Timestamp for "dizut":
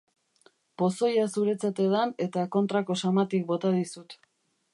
3.79-4.19